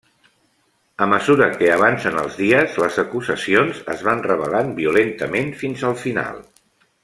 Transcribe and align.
A 1.05 1.07
mesura 1.11 1.49
que 1.57 1.67
avancen 1.73 2.17
els 2.21 2.39
dies 2.45 2.79
les 2.85 2.97
acusacions 3.05 3.83
es 3.97 4.03
van 4.09 4.25
revelant 4.31 4.73
violentament 4.81 5.55
fins 5.63 5.89
al 5.93 5.97
final. 6.07 6.43